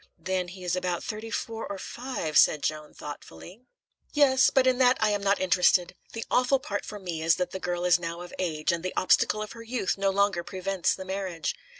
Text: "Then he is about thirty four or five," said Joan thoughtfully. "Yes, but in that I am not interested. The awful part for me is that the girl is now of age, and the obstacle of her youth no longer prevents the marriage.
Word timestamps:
"Then 0.17 0.47
he 0.47 0.63
is 0.63 0.75
about 0.75 1.03
thirty 1.03 1.29
four 1.29 1.67
or 1.67 1.77
five," 1.77 2.35
said 2.35 2.63
Joan 2.63 2.91
thoughtfully. 2.91 3.61
"Yes, 4.11 4.49
but 4.49 4.65
in 4.65 4.79
that 4.79 4.97
I 4.99 5.11
am 5.11 5.21
not 5.21 5.39
interested. 5.39 5.93
The 6.13 6.25
awful 6.31 6.57
part 6.57 6.83
for 6.85 6.97
me 6.97 7.21
is 7.21 7.35
that 7.35 7.51
the 7.51 7.59
girl 7.59 7.85
is 7.85 7.99
now 7.99 8.21
of 8.21 8.33
age, 8.39 8.71
and 8.71 8.81
the 8.83 8.95
obstacle 8.97 9.43
of 9.43 9.51
her 9.51 9.61
youth 9.61 9.99
no 9.99 10.09
longer 10.09 10.43
prevents 10.43 10.95
the 10.95 11.05
marriage. 11.05 11.53